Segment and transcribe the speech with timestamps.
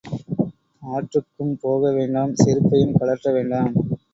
[0.83, 3.71] ஆற்றுக்கும் போகவேண்டாம் செருப்பையும் கழற்ற வேண்டாம்.